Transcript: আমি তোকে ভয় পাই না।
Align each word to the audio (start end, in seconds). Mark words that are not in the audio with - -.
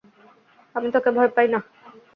আমি 0.75 0.87
তোকে 0.95 1.09
ভয় 1.17 1.31
পাই 1.35 1.47
না। 1.53 1.59